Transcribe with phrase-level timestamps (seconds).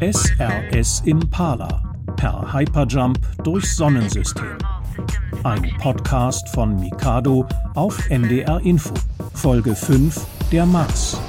[0.00, 1.82] SRS Impala
[2.16, 4.56] per Hyperjump durchs Sonnensystem.
[5.44, 8.94] Ein Podcast von Mikado auf NDR Info.
[9.34, 10.18] Folge 5
[10.50, 11.20] Der Mars.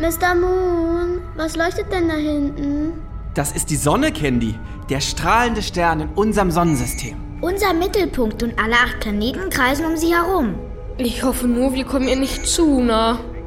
[0.00, 0.34] Mr.
[0.34, 2.94] Moon, was leuchtet denn da hinten?
[3.34, 4.56] Das ist die Sonne, Candy.
[4.88, 7.16] Der strahlende Stern in unserem Sonnensystem.
[7.42, 10.56] Unser Mittelpunkt und alle acht Planeten kreisen um sie herum.
[10.98, 13.20] Ich hoffe nur, wir kommen ihr nicht zu nah.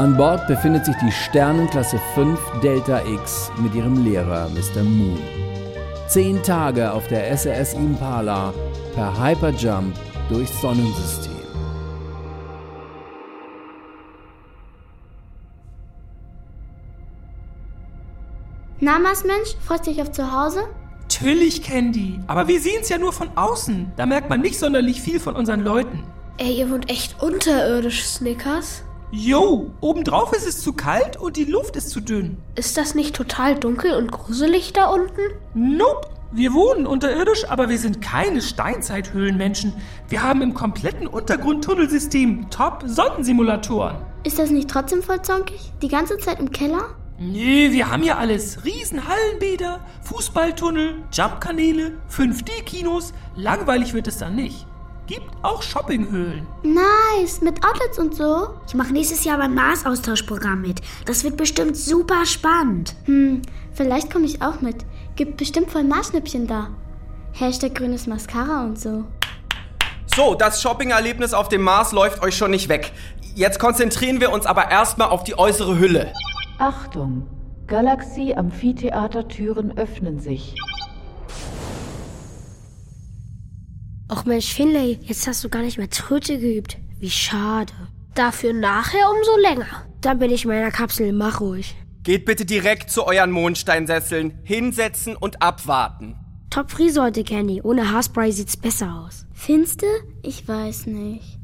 [0.00, 4.82] An Bord befindet sich die Sternenklasse 5 Delta X mit ihrem Lehrer Mr.
[4.82, 5.18] Moon.
[6.08, 8.54] Zehn Tage auf der SRS Impala
[8.94, 9.94] per Hyperjump
[10.30, 11.34] durchs Sonnensystem.
[18.80, 20.62] Na, Marsmensch, freust du dich auf zu Hause?
[21.02, 22.20] Natürlich, Candy.
[22.26, 23.92] Aber wir sehen es ja nur von außen.
[23.98, 26.04] Da merkt man nicht sonderlich viel von unseren Leuten.
[26.38, 28.82] Ey, ihr wohnt echt unterirdisch, Snickers.
[29.12, 32.36] Jo, obendrauf ist es zu kalt und die Luft ist zu dünn.
[32.54, 35.20] Ist das nicht total dunkel und gruselig da unten?
[35.54, 36.08] Nope.
[36.30, 39.72] Wir wohnen unterirdisch, aber wir sind keine Steinzeithöhlenmenschen.
[40.08, 43.96] Wir haben im kompletten Untergrundtunnelsystem Top-Sonnensimulatoren.
[44.22, 45.72] Ist das nicht trotzdem voll zonkig?
[45.82, 46.94] Die ganze Zeit im Keller?
[47.18, 48.64] Nee, wir haben ja alles.
[48.64, 53.12] Riesenhallenbäder, Fußballtunnel, Jumpkanäle, 5D-Kinos.
[53.34, 54.66] Langweilig wird es dann nicht.
[55.10, 56.46] Gibt auch Shoppinghöhlen.
[56.62, 58.50] Nice, mit Outlets und so.
[58.68, 60.80] Ich mache nächstes Jahr beim Mars-Austauschprogramm mit.
[61.04, 62.94] Das wird bestimmt super spannend.
[63.06, 64.76] Hm, vielleicht komme ich auch mit.
[65.16, 66.68] Gibt bestimmt voll Marschnippchen da.
[67.32, 69.02] Hashtag grünes Mascara und so.
[70.14, 72.92] So, das Shopping-Erlebnis auf dem Mars läuft euch schon nicht weg.
[73.34, 76.12] Jetzt konzentrieren wir uns aber erstmal auf die äußere Hülle.
[76.58, 77.26] Achtung!
[77.66, 80.54] Galaxie-Amphitheatertüren öffnen sich.
[84.10, 86.78] Och Mensch, Finlay, jetzt hast du gar nicht mehr Tröte geübt.
[86.98, 87.72] Wie schade.
[88.14, 89.86] Dafür nachher umso länger.
[90.00, 91.76] Dann bin ich in meiner Kapsel, mach ruhig.
[92.02, 96.16] Geht bitte direkt zu euren Mondsteinsesseln, hinsetzen und abwarten.
[96.50, 97.62] Top Frise heute, Candy.
[97.62, 99.26] Ohne Haarspray sieht's besser aus.
[99.32, 99.86] Finste?
[100.22, 101.38] Ich weiß nicht.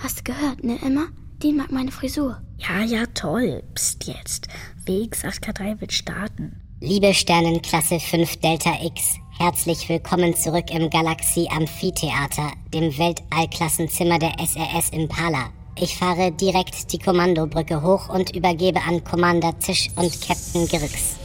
[0.00, 1.06] Hast du gehört, ne, Emma?
[1.42, 2.40] Die mag meine Frisur.
[2.58, 3.64] Ja, ja, toll.
[3.74, 4.46] Psst jetzt.
[4.86, 6.60] WX8K3 wird starten.
[6.80, 14.90] Liebe Sternenklasse 5 Delta X, herzlich willkommen zurück im Galaxie Amphitheater, dem Weltallklassenzimmer der SRS
[14.90, 15.50] Impala.
[15.76, 21.16] Ich fahre direkt die Kommandobrücke hoch und übergebe an Commander Zisch und Captain Grix.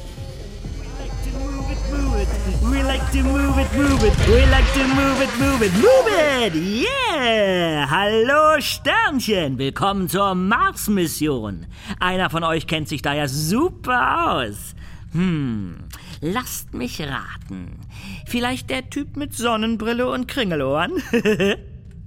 [2.62, 4.14] We like to move it, move it.
[4.28, 6.08] We like to move it, move it, move
[6.46, 6.54] it.
[6.56, 7.90] Yeah!
[7.90, 11.66] Hallo Sternchen, willkommen zur Mars-Mission.
[12.00, 14.76] Einer von euch kennt sich da ja super aus.
[15.14, 15.78] Hm,
[16.24, 17.80] lasst mich raten.
[18.26, 20.92] Vielleicht der Typ mit Sonnenbrille und Kringelohren?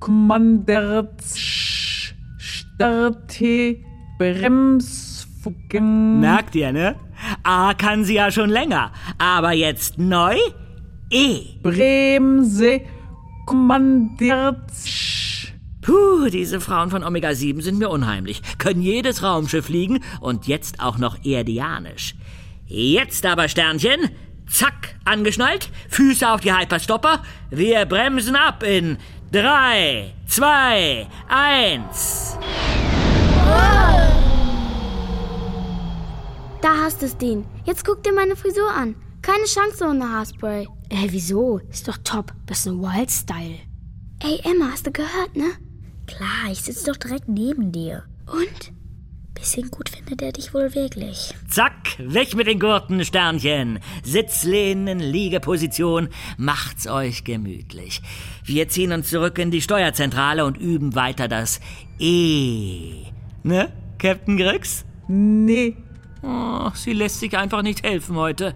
[0.00, 1.09] Commander
[2.38, 3.76] Starte
[4.19, 6.21] Bremsfugen.
[6.21, 6.97] Merkt ihr, ne?
[7.43, 10.37] A kann sie ja schon länger, aber jetzt neu
[11.10, 11.59] E.
[11.62, 12.81] Bremse
[13.47, 14.71] kommandiert.
[15.82, 18.43] Puh, diese Frauen von Omega 7 sind mir unheimlich.
[18.59, 22.16] Können jedes Raumschiff fliegen und jetzt auch noch erdianisch.
[22.66, 24.10] Jetzt aber, Sternchen.
[24.49, 25.71] Zack, angeschnallt.
[25.88, 27.22] Füße auf die Hyperstopper.
[27.50, 28.99] Wir bremsen ab in
[29.32, 32.37] drei, zwei, eins.
[36.62, 37.47] Da hast du es, Dean.
[37.65, 38.97] Jetzt guck dir meine Frisur an.
[39.22, 40.66] Keine Chance ohne Haarspray.
[40.88, 41.59] Ey, wieso?
[41.71, 42.32] Ist doch top.
[42.47, 43.59] Das ist ein Wild-Style.
[44.21, 45.50] Ey, Emma, hast du gehört, ne?
[46.06, 48.05] Klar, ich sitze doch direkt neben dir.
[48.26, 48.72] Und?
[49.46, 51.32] Bisschen gut findet er dich wohl wirklich.
[51.48, 53.78] Zack, weg mit den Gurten, Sternchen.
[54.02, 58.02] Sitzlehnen, Liegeposition, macht's euch gemütlich.
[58.44, 61.60] Wir ziehen uns zurück in die Steuerzentrale und üben weiter das
[62.00, 63.04] E.
[63.44, 64.84] Ne, Captain Grix?
[65.06, 65.76] Nee.
[66.25, 68.52] Oh, sie lässt sich einfach nicht helfen heute.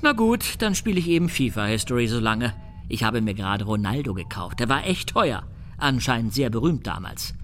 [0.00, 2.54] Na gut, dann spiele ich eben FIFA History so lange.
[2.88, 4.60] Ich habe mir gerade Ronaldo gekauft.
[4.60, 5.42] Der war echt teuer.
[5.76, 7.34] Anscheinend sehr berühmt damals.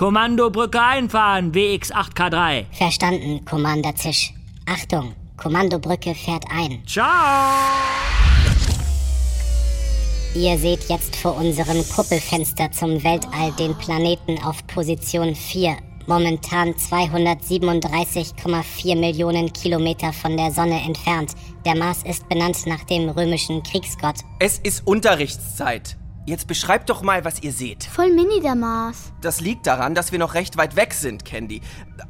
[0.00, 2.64] Kommandobrücke einfahren, WX8K3.
[2.72, 4.32] Verstanden, Commander Zisch.
[4.64, 6.82] Achtung, Kommandobrücke fährt ein.
[6.86, 7.04] Ciao!
[10.34, 15.76] Ihr seht jetzt vor unserem Kuppelfenster zum Weltall den Planeten auf Position 4,
[16.06, 21.34] momentan 237,4 Millionen Kilometer von der Sonne entfernt.
[21.66, 24.16] Der Mars ist benannt nach dem römischen Kriegsgott.
[24.38, 25.98] Es ist Unterrichtszeit.
[26.30, 27.82] Jetzt beschreibt doch mal, was ihr seht.
[27.82, 29.12] Voll mini der Mars.
[29.20, 31.60] Das liegt daran, dass wir noch recht weit weg sind, Candy.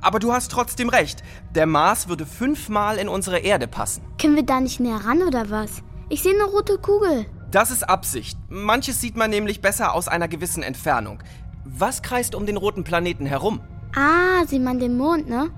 [0.02, 1.22] Aber du hast trotzdem recht.
[1.54, 4.02] Der Mars würde fünfmal in unsere Erde passen.
[4.20, 5.82] Können wir da nicht näher ran oder was?
[6.10, 7.24] Ich sehe eine rote Kugel.
[7.50, 8.36] Das ist Absicht.
[8.50, 11.22] Manches sieht man nämlich besser aus einer gewissen Entfernung.
[11.64, 13.60] Was kreist um den roten Planeten herum?
[13.96, 15.48] Ah, sieht man den Mond, ne?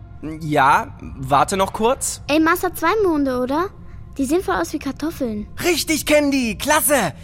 [0.41, 2.23] Ja, warte noch kurz.
[2.29, 3.71] Ey, Mars hat zwei Monde, oder?
[4.19, 5.49] Die sehen voll aus wie Kartoffeln.
[5.65, 7.15] Richtig, Candy, klasse!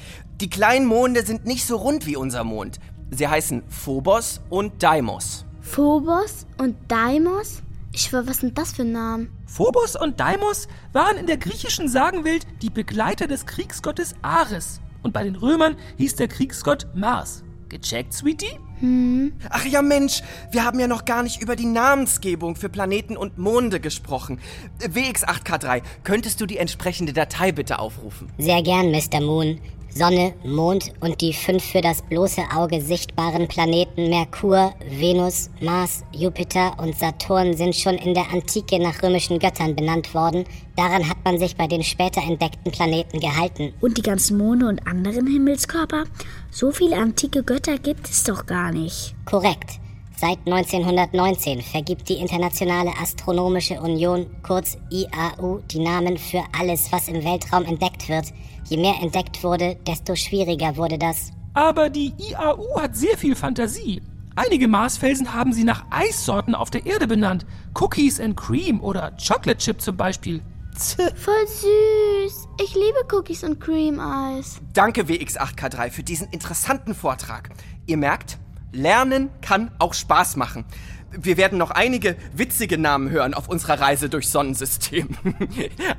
[0.40, 2.78] Die kleinen Monde sind nicht so rund wie unser Mond.
[3.10, 5.44] Sie heißen Phobos und Deimos.
[5.60, 7.60] Phobos und Deimos?
[7.92, 9.30] Ich schwör, was sind das für Namen?
[9.46, 14.80] Phobos und Deimos waren in der griechischen Sagenwelt die Begleiter des Kriegsgottes Ares.
[15.02, 17.42] Und bei den Römern hieß der Kriegsgott Mars.
[17.68, 18.60] Gecheckt, Sweetie?
[18.78, 19.32] Hm.
[19.50, 23.38] Ach ja, Mensch, wir haben ja noch gar nicht über die Namensgebung für Planeten und
[23.38, 24.38] Monde gesprochen.
[24.78, 28.30] WX8K3, könntest du die entsprechende Datei bitte aufrufen?
[28.38, 29.20] Sehr gern, Mr.
[29.20, 29.60] Moon.
[29.94, 36.76] Sonne, Mond und die fünf für das bloße Auge sichtbaren Planeten Merkur, Venus, Mars, Jupiter
[36.78, 40.44] und Saturn sind schon in der Antike nach römischen Göttern benannt worden.
[40.76, 43.72] Daran hat man sich bei den später entdeckten Planeten gehalten.
[43.80, 46.04] Und die ganzen Monde und anderen Himmelskörper?
[46.50, 49.14] So viele antike Götter gibt es doch gar nicht.
[49.24, 49.80] Korrekt.
[50.20, 57.22] Seit 1919 vergibt die Internationale Astronomische Union, kurz IAU, die Namen für alles, was im
[57.22, 58.32] Weltraum entdeckt wird.
[58.68, 61.30] Je mehr entdeckt wurde, desto schwieriger wurde das.
[61.54, 64.02] Aber die IAU hat sehr viel Fantasie.
[64.34, 67.46] Einige Marsfelsen haben sie nach Eissorten auf der Erde benannt.
[67.80, 70.42] Cookies and Cream oder Chocolate Chip zum Beispiel.
[70.76, 72.48] Voll süß.
[72.60, 74.60] Ich liebe Cookies und Cream Eis.
[74.72, 77.50] Danke WX8K3 für diesen interessanten Vortrag.
[77.86, 78.38] Ihr merkt,
[78.72, 80.64] Lernen kann auch Spaß machen.
[81.10, 85.08] Wir werden noch einige witzige Namen hören auf unserer Reise durchs Sonnensystem.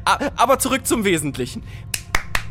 [0.36, 1.63] Aber zurück zum Wesentlichen.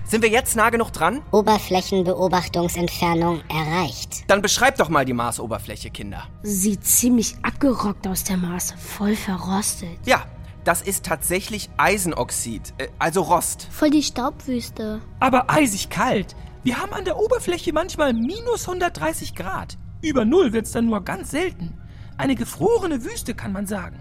[0.05, 1.23] Sind wir jetzt nah genug dran?
[1.33, 4.25] Oberflächenbeobachtungsentfernung erreicht.
[4.27, 6.25] Dann beschreib doch mal die Marsoberfläche, Kinder.
[6.43, 8.75] Sieht ziemlich abgerockt aus, der Mars.
[8.79, 9.99] Voll verrostet.
[10.07, 10.25] Ja,
[10.65, 13.69] das ist tatsächlich Eisenoxid, äh, also Rost.
[13.71, 15.01] Voll die Staubwüste.
[15.21, 16.35] Aber eisig kalt.
[16.63, 19.77] Wir haben an der Oberfläche manchmal minus 130 Grad.
[20.01, 21.75] Über Null wird's dann nur ganz selten.
[22.17, 23.99] Eine gefrorene Wüste, kann man sagen.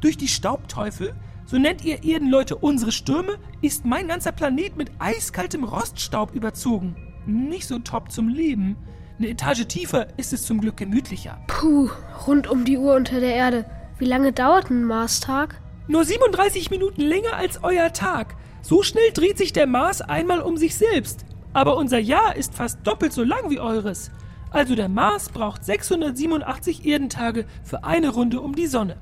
[0.00, 1.14] Durch die Staubteufel,
[1.46, 6.94] so nennt ihr Erdenleute unsere Stürme, ist mein ganzer Planet mit eiskaltem Roststaub überzogen.
[7.26, 8.76] Nicht so top zum Leben.
[9.18, 11.38] Eine Etage tiefer ist es zum Glück gemütlicher.
[11.46, 11.90] Puh,
[12.26, 13.64] rund um die Uhr unter der Erde.
[13.98, 15.60] Wie lange dauert ein Marstag?
[15.88, 18.36] Nur 37 Minuten länger als euer Tag.
[18.62, 21.24] So schnell dreht sich der Mars einmal um sich selbst.
[21.52, 24.10] Aber unser Jahr ist fast doppelt so lang wie eures.
[24.50, 28.96] Also der Mars braucht 687 Erdentage für eine Runde um die Sonne.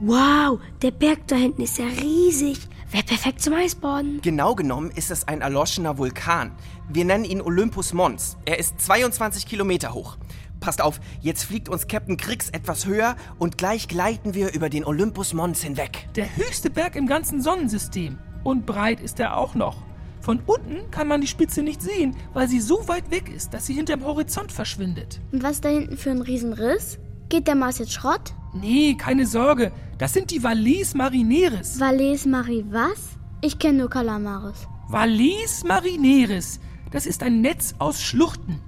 [0.00, 2.58] Wow, der Berg da hinten ist ja riesig.
[2.90, 4.20] Wäre perfekt zum Eisbaden.
[4.20, 6.52] Genau genommen ist es ein erloschener Vulkan.
[6.88, 8.36] Wir nennen ihn Olympus Mons.
[8.44, 10.18] Er ist 22 Kilometer hoch.
[10.60, 14.84] Passt auf, jetzt fliegt uns Captain Kriegs etwas höher und gleich gleiten wir über den
[14.84, 16.08] Olympus Mons hinweg.
[16.16, 18.18] Der höchste Berg im ganzen Sonnensystem.
[18.44, 19.82] Und breit ist er auch noch.
[20.22, 23.66] Von unten kann man die Spitze nicht sehen, weil sie so weit weg ist, dass
[23.66, 25.20] sie hinterm Horizont verschwindet.
[25.32, 27.00] Und was da hinten für ein Riesenriss?
[27.28, 28.32] Geht der Mars jetzt Schrott?
[28.54, 29.72] Nee, keine Sorge.
[29.98, 31.80] Das sind die Valles Marineris.
[31.80, 33.18] Valles Marie was?
[33.40, 34.68] Ich kenne nur Calamaris.
[34.88, 36.60] Valles Marineris.
[36.92, 38.60] Das ist ein Netz aus Schluchten.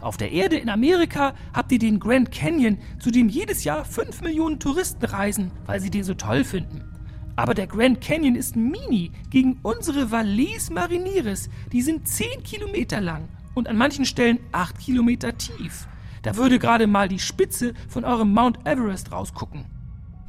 [0.00, 4.22] Auf der Erde in Amerika habt ihr den Grand Canyon, zu dem jedes Jahr 5
[4.22, 6.95] Millionen Touristen reisen, weil sie den so toll finden.
[7.36, 11.50] Aber der Grand Canyon ist mini gegen unsere Valles Marineris.
[11.70, 15.86] Die sind 10 Kilometer lang und an manchen Stellen 8 Kilometer tief.
[16.22, 19.66] Da würde gerade mal die Spitze von eurem Mount Everest rausgucken.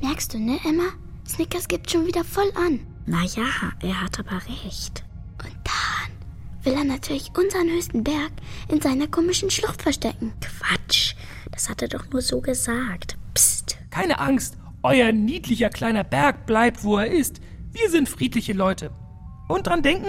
[0.01, 0.83] Merkst du, ne, Emma?
[1.27, 2.81] Snickers gibt schon wieder voll an.
[3.05, 3.45] Naja,
[3.81, 4.35] er hat aber
[4.65, 5.03] recht.
[5.43, 6.11] Und dann
[6.63, 8.31] will er natürlich unseren höchsten Berg
[8.67, 10.33] in seiner komischen Schlucht verstecken.
[10.41, 11.15] Quatsch,
[11.51, 13.17] das hat er doch nur so gesagt.
[13.33, 13.77] Psst.
[13.89, 14.57] Keine Angst,
[14.87, 17.41] euer niedlicher kleiner Berg bleibt, wo er ist.
[17.71, 18.91] Wir sind friedliche Leute.
[19.49, 20.07] Und dran denken,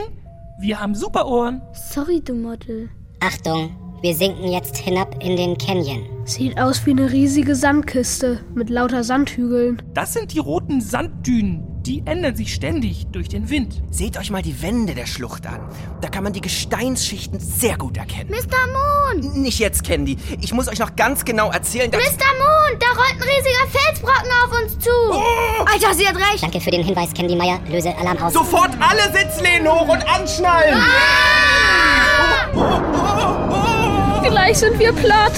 [0.60, 1.62] wir haben super Ohren.
[1.72, 2.88] Sorry, du Model.
[3.20, 6.04] Achtung, wir sinken jetzt hinab in den Canyon.
[6.24, 9.82] Sieht aus wie eine riesige Sandkiste mit lauter Sandhügeln.
[9.94, 11.67] Das sind die roten Sanddünen.
[11.86, 13.80] Die ändern sich ständig durch den Wind.
[13.90, 15.60] Seht euch mal die Wände der Schlucht an.
[16.00, 18.30] Da kann man die Gesteinsschichten sehr gut erkennen.
[18.30, 19.22] Mr.
[19.22, 19.42] Moon!
[19.42, 20.16] Nicht jetzt, Candy.
[20.40, 22.00] Ich muss euch noch ganz genau erzählen, dass...
[22.02, 22.26] Mr.
[22.38, 24.90] Moon, da rollt ein riesiger Felsbrocken auf uns zu.
[25.10, 25.64] Oh!
[25.72, 26.42] Alter, sie hat recht.
[26.42, 27.60] Danke für den Hinweis, Candy Meyer.
[27.70, 28.32] Löse Alarm aus.
[28.32, 30.74] Sofort alle Sitzlehnen hoch und anschnallen!
[30.74, 32.48] Ah!
[32.54, 35.32] Oh, oh, oh, Gleich sind wir platt.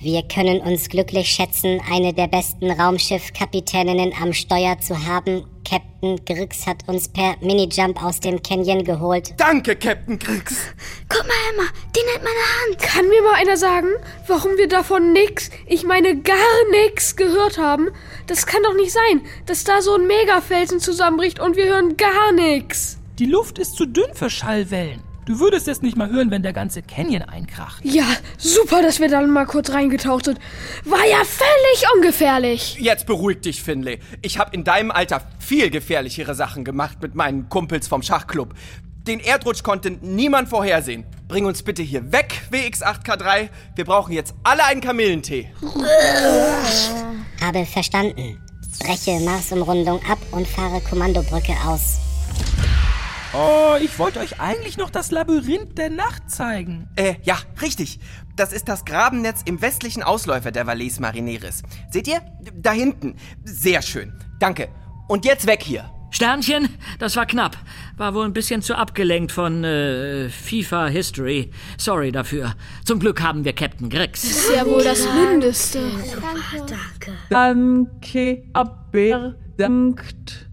[0.00, 5.44] Wir können uns glücklich schätzen, eine der besten Raumschiffkapitäninnen am Steuer zu haben.
[5.68, 9.34] Captain Grix hat uns per Minijump aus dem Canyon geholt.
[9.38, 10.54] Danke, Captain Grix.
[11.08, 12.78] Guck mal, Emma, die nimmt meine Hand.
[12.78, 13.88] Kann mir mal einer sagen,
[14.28, 16.36] warum wir davon nix, ich meine gar
[16.70, 17.88] nix gehört haben?
[18.28, 22.30] Das kann doch nicht sein, dass da so ein Megafelsen zusammenbricht und wir hören gar
[22.32, 22.98] nix.
[23.18, 25.07] Die Luft ist zu dünn für Schallwellen.
[25.28, 27.84] Du würdest es nicht mal hören, wenn der ganze Canyon einkracht.
[27.84, 28.06] Ja,
[28.38, 30.38] super, dass wir dann mal kurz reingetaucht sind.
[30.86, 32.78] War ja völlig ungefährlich.
[32.80, 33.98] Jetzt beruhig dich, Finlay.
[34.22, 38.54] Ich habe in deinem Alter viel gefährlichere Sachen gemacht mit meinen Kumpels vom Schachclub.
[39.06, 41.04] Den Erdrutsch konnte niemand vorhersehen.
[41.28, 43.50] Bring uns bitte hier weg, WX8K3.
[43.76, 45.50] Wir brauchen jetzt alle einen Kamillentee.
[47.42, 48.40] Habe verstanden.
[48.80, 51.98] Breche Marsumrundung ab und fahre Kommandobrücke aus.
[53.34, 56.88] Oh, ich wollte euch eigentlich noch das Labyrinth der Nacht zeigen.
[56.96, 58.00] Äh, ja, richtig.
[58.36, 61.62] Das ist das Grabennetz im westlichen Ausläufer der Valles Marineris.
[61.90, 62.22] Seht ihr?
[62.54, 63.16] Da hinten.
[63.44, 64.14] Sehr schön.
[64.40, 64.68] Danke.
[65.08, 65.90] Und jetzt weg hier.
[66.10, 67.58] Sternchen, das war knapp.
[67.98, 71.50] War wohl ein bisschen zu abgelenkt von äh, FIFA History.
[71.76, 72.54] Sorry dafür.
[72.84, 74.22] Zum Glück haben wir Captain Grix.
[74.22, 75.80] Das ist ja wohl das Mindeste.
[76.70, 77.12] Danke.
[77.28, 80.48] Danke, aber dankt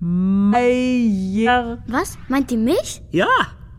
[0.00, 1.82] Meier.
[1.86, 2.18] Was?
[2.28, 3.02] Meint die mich?
[3.10, 3.26] Ja,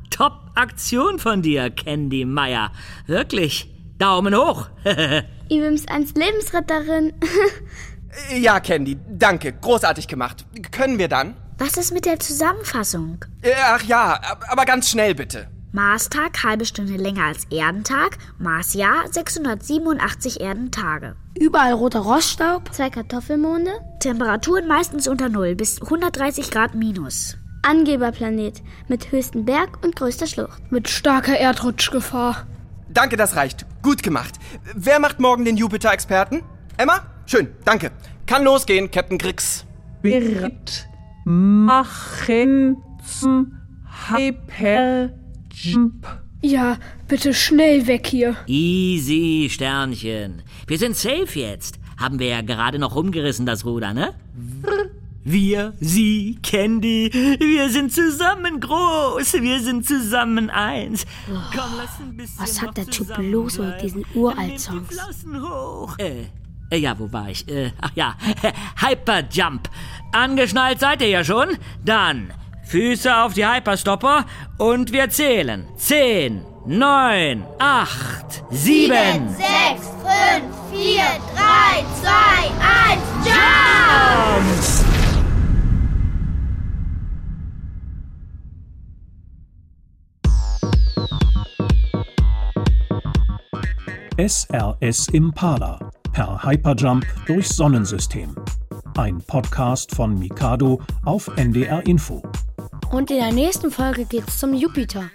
[0.10, 2.72] Top-Aktion von dir, Candy Meyer.
[3.06, 3.74] Wirklich.
[3.98, 4.70] Daumen hoch.
[5.50, 7.14] Übrigens eins Lebensretterin.
[8.36, 9.54] Ja, Candy, danke.
[9.54, 10.44] Großartig gemacht.
[10.72, 11.36] Können wir dann?
[11.60, 13.24] Was ist mit der Zusammenfassung?
[13.44, 15.50] Äh, Ach ja, ab- aber ganz schnell bitte.
[15.78, 21.16] Marstag halbe Stunde länger als Erdentag, Marsjahr 687 Erdentage.
[21.40, 22.74] Überall roter Roststaub.
[22.74, 23.70] Zwei Kartoffelmonde.
[24.00, 27.38] Temperaturen meistens unter Null bis 130 Grad minus.
[27.62, 30.60] Angeberplanet mit höchsten Berg und größter Schlucht.
[30.72, 32.48] Mit starker Erdrutschgefahr.
[32.90, 33.68] Danke, das reicht.
[33.84, 34.34] Gut gemacht.
[34.74, 36.42] Wer macht morgen den Jupiter-Experten?
[36.78, 37.06] Emma?
[37.28, 37.92] Schön, danke.
[38.26, 39.64] Kann losgehen, Captain Grix.
[40.02, 40.90] Bereit
[41.24, 43.60] machen zum
[44.10, 45.27] Hyperjump.
[46.42, 48.36] Ja, bitte schnell weg hier.
[48.48, 50.44] Easy, Sternchen.
[50.68, 51.80] Wir sind safe jetzt.
[52.00, 54.14] Haben wir ja gerade noch rumgerissen, das Ruder, ne?
[55.24, 61.06] Wir, Sie, Candy, wir sind zusammen groß, wir sind zusammen eins.
[61.26, 64.96] Komm, lass ein bisschen Was hat der Typ los mit diesen die Uralt-Songs?
[65.42, 65.98] Hoch.
[65.98, 66.28] Äh,
[66.70, 67.46] äh, ja, wo war ich?
[67.50, 68.16] Äh, ach ja,
[68.78, 69.70] Hyperjump.
[70.14, 71.58] Angeschnallt seid ihr ja schon?
[71.84, 72.32] Dann
[72.68, 74.26] Füße auf die Hyperstopper
[74.58, 75.66] und wir zählen.
[75.78, 79.30] Zehn, neun, acht, sieben.
[79.30, 84.88] sechs, fünf, vier, drei, zwei, eins, Jump!
[94.18, 95.80] SRS Impala
[96.12, 98.36] per Hyperjump durchs Sonnensystem.
[98.98, 102.24] Ein Podcast von Mikado auf NDR Info.
[102.92, 105.10] Und in der nächsten Folge geht's zum Jupiter.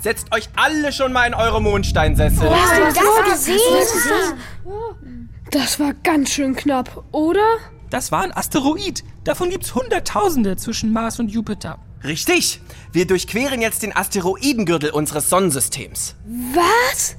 [0.00, 2.50] Setzt euch alle schon mal in eure Mondsteinsessel.
[2.50, 5.28] Hast du das gesehen?
[5.50, 7.58] Das war ganz schön knapp, oder?
[7.90, 9.04] Das war ein Asteroid.
[9.22, 11.78] Davon gibt's Hunderttausende zwischen Mars und Jupiter.
[12.02, 12.60] Richtig.
[12.92, 16.16] Wir durchqueren jetzt den Asteroidengürtel unseres Sonnensystems.
[16.52, 17.16] Was?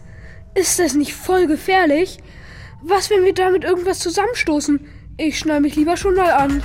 [0.54, 2.20] Ist das nicht voll gefährlich?
[2.82, 4.86] Was, wenn wir damit irgendwas zusammenstoßen?
[5.18, 6.62] Ich schnall mich lieber schon mal an.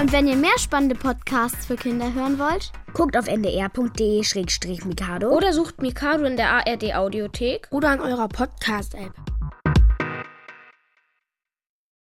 [0.00, 5.82] Und wenn ihr mehr spannende Podcasts für Kinder hören wollt, Guckt auf ndr.de-mikado Oder sucht
[5.82, 7.68] Mikado in der ARD Audiothek.
[7.70, 9.29] Oder an eurer Podcast-App.